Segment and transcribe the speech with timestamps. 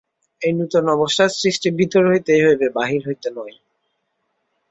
[0.41, 3.55] এই নূতন অবস্থার সৃষ্টি ভিতর হইতেই হইবে, বাহির হইতে নয়।